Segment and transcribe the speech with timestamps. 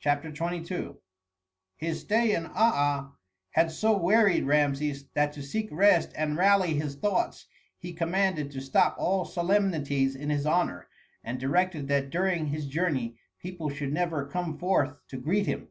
[0.00, 0.94] CHAPTER XXII
[1.76, 3.12] His stay in Aa
[3.52, 7.46] had so wearied Rameses that to seek rest and rally his thoughts
[7.78, 10.88] he commanded to stop all solemnities in his honor,
[11.22, 15.68] and directed that during his journey people should never come forth to greet him.